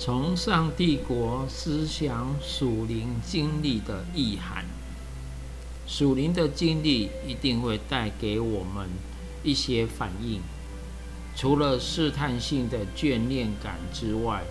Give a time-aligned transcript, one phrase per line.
[0.00, 4.64] 从上帝国思想属灵经历的意涵。
[5.88, 8.88] 属灵的经历一定会带给我们
[9.42, 10.40] 一些反应，
[11.34, 14.44] 除了试探性的眷恋感之外，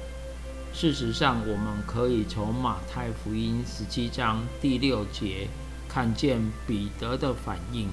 [0.73, 5.48] 事实上，我们可以从马太福音十七章第六节
[5.88, 7.88] 看见彼得的反应，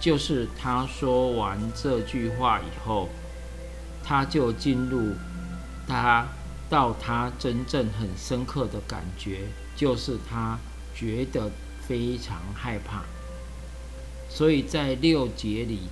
[0.00, 3.10] 就是他说完这句话以后，
[4.02, 5.12] 他就进入
[5.86, 6.26] 他
[6.68, 10.58] 到他真正很深刻的感觉，就是他
[10.94, 11.50] 觉得。
[11.86, 13.04] 非常害怕，
[14.28, 15.82] 所以在六节里，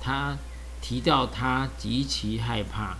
[0.00, 0.36] 他
[0.82, 2.98] 提到他极其害怕。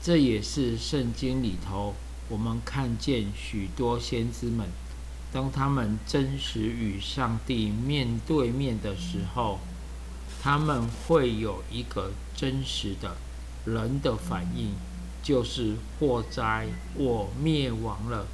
[0.00, 1.96] 这也是圣经里头
[2.28, 4.68] 我们看见许多先知们，
[5.32, 9.58] 当他们真实与上帝面对面的时候，
[10.40, 13.16] 他们会有一个真实的
[13.64, 14.72] 人的反应，
[15.22, 18.26] 就是祸灾，我灭亡了。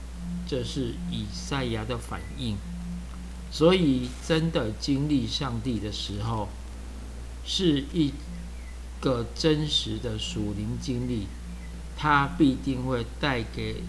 [0.47, 2.57] 这是以赛亚的反应。
[3.51, 6.49] 所以，真的经历上帝的时候，
[7.45, 8.13] 是一
[9.01, 11.27] 个真实的属灵经历，
[11.97, 13.83] 它必定会带给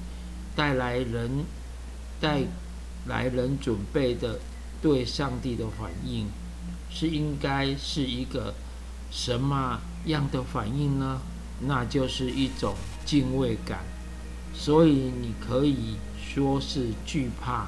[0.55, 1.44] 带来人
[2.19, 2.44] 带
[3.07, 4.39] 来人准备的
[4.81, 6.27] 对上帝的反应，
[6.89, 8.53] 是应该是一个
[9.11, 11.22] 什么样的反应呢？
[11.61, 13.80] 那就是一种敬畏感，
[14.53, 17.67] 所以你可以说是惧怕。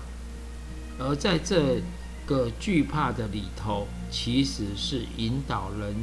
[1.00, 1.82] 而在这
[2.26, 5.95] 个惧怕的里头，其实是引导人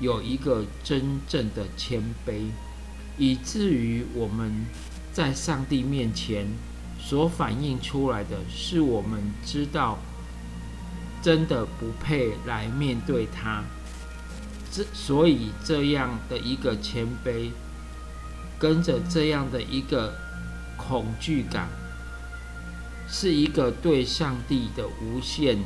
[0.00, 2.50] 有一个真正的谦卑，
[3.18, 4.64] 以至于我们
[5.12, 6.46] 在上帝面前
[7.00, 9.98] 所反映出来的是，我们知道
[11.20, 13.64] 真的不配来面对他。
[14.78, 17.50] 这所以这样的一个谦卑，
[18.60, 20.14] 跟着这样的一个
[20.76, 21.68] 恐惧感。
[23.10, 25.58] 是一个对上帝的无限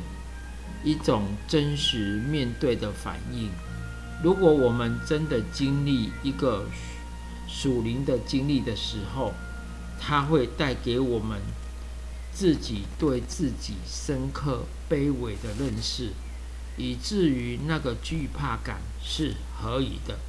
[0.83, 3.49] 一种真实面对的反应。
[4.23, 6.65] 如果我们真的经历一个
[7.47, 9.33] 属灵的经历的时候，
[9.99, 11.39] 它会带给我们
[12.31, 16.13] 自己对自己深刻卑微的认识，
[16.77, 20.19] 以至于那个惧怕感是何以的。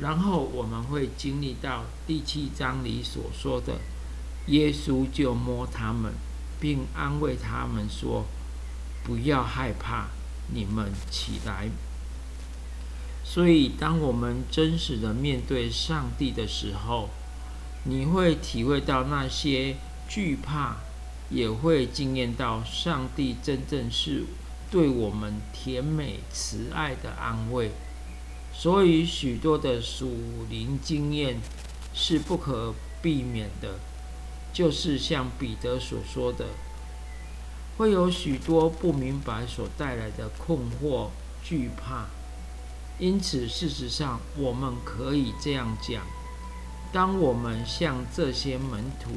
[0.00, 3.80] 然后我们会经历到第七章里所说的。
[4.48, 6.12] 耶稣就摸他们，
[6.60, 8.26] 并安慰他们说
[9.02, 10.08] ：“不要害怕，
[10.52, 11.70] 你们起来。”
[13.24, 17.08] 所以，当我们真实的面对上帝的时候，
[17.84, 19.76] 你会体会到那些
[20.06, 20.76] 惧怕，
[21.30, 24.24] 也会惊艳到上帝真正是
[24.70, 27.70] 对我们甜美慈爱的安慰。
[28.52, 30.16] 所以，许多的属
[30.48, 31.40] 灵经验
[31.92, 33.78] 是不可避免的。
[34.52, 36.46] 就是像彼得所说的，
[37.76, 41.08] 会有许多不明白所带来的困惑、
[41.42, 42.06] 惧怕。
[43.00, 46.06] 因此，事实上，我们可以这样讲：
[46.92, 49.10] 当我们像这些门徒，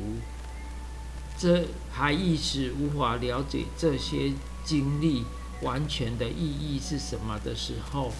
[1.38, 4.34] 这还一时无法了解这些
[4.68, 5.24] 经历
[5.62, 8.12] 完全的意义是什么的时候，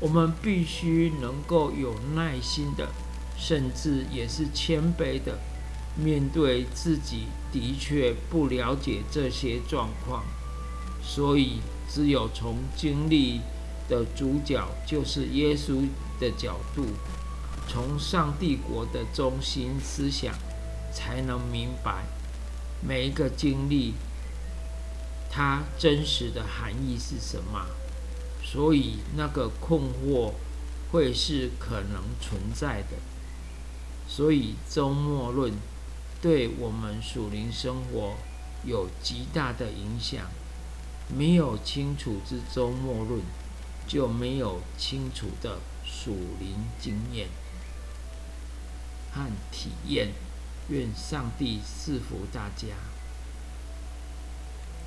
[0.00, 2.88] 我们必须能够有耐心的，
[3.36, 5.38] 甚至也是谦卑的。
[5.96, 10.24] 面对自己的确不了解这些状况，
[11.02, 13.40] 所以只有从经历
[13.88, 15.86] 的主角就是耶稣
[16.18, 16.86] 的角度，
[17.68, 20.34] 从上帝国的中心思想，
[20.92, 22.04] 才能明白
[22.80, 23.94] 每一个经历
[25.34, 27.66] 它真实的含义是什么。
[28.42, 30.32] 所以那个困惑
[30.92, 32.98] 会是可能存在的。
[34.06, 35.52] 所以周末论。
[36.22, 38.14] 对我们属灵生活
[38.64, 40.30] 有极大的影响。
[41.14, 43.20] 没有清楚之周末论，
[43.86, 47.28] 就没有清楚的属灵经验
[49.12, 50.14] 和体验。
[50.70, 52.68] 愿上帝赐福大家。